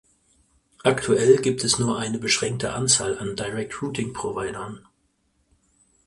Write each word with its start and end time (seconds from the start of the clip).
Aktuell 0.83 1.37
gibt 1.43 1.63
es 1.63 1.77
nur 1.77 1.99
eine 1.99 2.17
beschränkte 2.17 2.73
Anzahl 2.73 3.19
an 3.19 3.35
Direct 3.35 3.83
Routing 3.83 4.13
Providern. 4.13 4.83